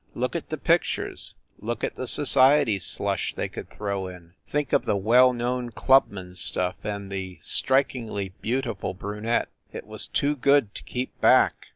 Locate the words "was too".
9.85-10.35